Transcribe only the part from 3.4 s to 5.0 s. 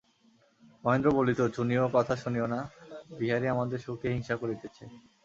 আমাদের সুখে হিংসা করিতেছে।